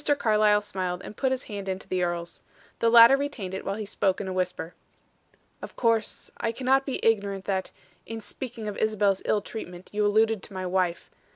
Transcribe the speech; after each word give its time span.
Carlyle 0.17 0.61
smiled 0.63 1.03
and 1.03 1.15
put 1.15 1.29
his 1.31 1.43
hand 1.43 1.69
into 1.69 1.87
the 1.87 2.01
earl's. 2.01 2.41
The 2.79 2.89
latter 2.89 3.15
retained 3.15 3.53
it, 3.53 3.63
while 3.63 3.75
he 3.75 3.85
spoke 3.85 4.19
in 4.19 4.27
a 4.27 4.33
whisper. 4.33 4.73
"Of 5.61 5.75
course 5.75 6.31
I 6.37 6.51
cannot 6.51 6.87
be 6.87 6.99
ignorant 7.05 7.45
that, 7.45 7.71
in 8.07 8.19
speaking 8.19 8.67
of 8.67 8.77
Isabel's 8.77 9.21
ill 9.25 9.41
treatment, 9.41 9.91
you 9.93 10.03
alluded 10.03 10.41
to 10.41 10.53
my 10.53 10.65
wife. 10.65 11.11